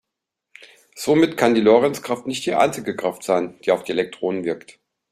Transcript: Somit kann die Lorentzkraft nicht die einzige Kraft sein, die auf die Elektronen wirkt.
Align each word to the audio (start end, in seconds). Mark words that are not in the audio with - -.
Somit 0.95 1.37
kann 1.37 1.53
die 1.53 1.61
Lorentzkraft 1.61 2.25
nicht 2.25 2.47
die 2.47 2.55
einzige 2.55 2.95
Kraft 2.95 3.21
sein, 3.21 3.59
die 3.63 3.71
auf 3.71 3.83
die 3.83 3.91
Elektronen 3.91 4.45
wirkt. 4.45 4.79